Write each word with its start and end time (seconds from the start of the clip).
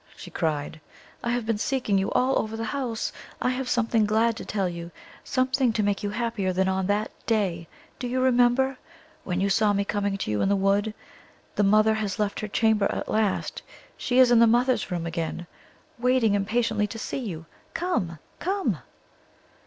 she 0.17 0.31
cried. 0.31 0.81
"I 1.23 1.29
have 1.29 1.45
been 1.45 1.59
seeking 1.59 1.99
you 1.99 2.09
all 2.13 2.39
over 2.39 2.57
the 2.57 2.63
house. 2.73 3.13
I 3.39 3.49
have 3.51 3.69
something 3.69 4.03
glad 4.07 4.35
to 4.37 4.43
tell 4.45 4.67
you 4.67 4.89
something 5.23 5.71
to 5.73 5.83
make 5.83 6.01
you 6.01 6.09
happier 6.09 6.51
than 6.51 6.67
on 6.67 6.87
that 6.87 7.11
day 7.27 7.67
do 7.99 8.07
you 8.07 8.19
remember? 8.19 8.79
when 9.23 9.39
you 9.39 9.47
saw 9.51 9.73
me 9.73 9.85
coming 9.85 10.17
to 10.17 10.31
you 10.31 10.41
in 10.41 10.49
the 10.49 10.55
wood. 10.55 10.95
The 11.55 11.61
mother 11.63 11.93
has 11.93 12.17
left 12.17 12.39
her 12.39 12.47
chamber 12.47 12.87
at 12.91 13.09
last; 13.09 13.61
she 13.95 14.17
is 14.17 14.31
in 14.31 14.39
the 14.39 14.47
Mother's 14.47 14.89
Room 14.89 15.05
again, 15.05 15.45
waiting 15.99 16.33
impatiently 16.33 16.87
to 16.87 16.97
see 16.97 17.19
you. 17.19 17.45
Come, 17.75 18.17
come!" 18.39 18.79